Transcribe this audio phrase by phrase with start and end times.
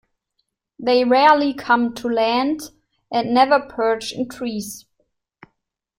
[0.79, 2.71] They rarely come to land
[3.11, 4.87] and never perch in trees.